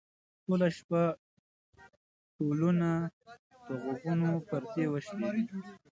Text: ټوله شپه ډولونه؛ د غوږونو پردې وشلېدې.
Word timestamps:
ټوله 0.45 0.67
شپه 0.77 1.01
ډولونه؛ 2.37 2.91
د 3.67 3.69
غوږونو 3.81 4.29
پردې 4.47 4.85
وشلېدې. 4.93 5.43